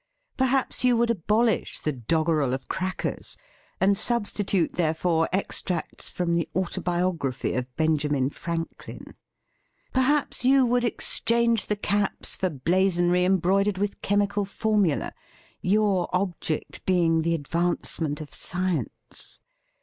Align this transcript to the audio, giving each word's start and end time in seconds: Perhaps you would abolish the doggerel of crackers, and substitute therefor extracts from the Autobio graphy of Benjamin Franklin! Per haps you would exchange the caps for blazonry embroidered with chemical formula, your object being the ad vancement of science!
Perhaps 0.35 0.83
you 0.83 0.97
would 0.97 1.11
abolish 1.11 1.77
the 1.77 1.91
doggerel 1.91 2.55
of 2.55 2.67
crackers, 2.67 3.37
and 3.79 3.95
substitute 3.95 4.73
therefor 4.73 5.29
extracts 5.31 6.09
from 6.09 6.33
the 6.33 6.49
Autobio 6.55 7.15
graphy 7.15 7.55
of 7.55 7.67
Benjamin 7.75 8.31
Franklin! 8.31 9.13
Per 9.93 10.01
haps 10.01 10.43
you 10.43 10.65
would 10.65 10.83
exchange 10.83 11.67
the 11.67 11.75
caps 11.75 12.35
for 12.35 12.49
blazonry 12.49 13.23
embroidered 13.23 13.77
with 13.77 14.01
chemical 14.01 14.43
formula, 14.43 15.13
your 15.61 16.09
object 16.15 16.83
being 16.87 17.21
the 17.21 17.35
ad 17.35 17.47
vancement 17.47 18.19
of 18.21 18.33
science! 18.33 19.39